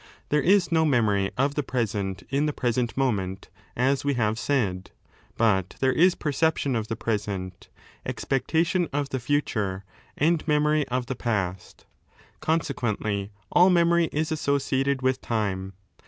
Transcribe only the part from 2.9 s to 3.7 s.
moment,